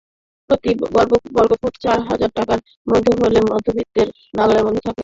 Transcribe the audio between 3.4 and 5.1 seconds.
মধ্যবিত্তের নাগালের মধ্যে থাকবে।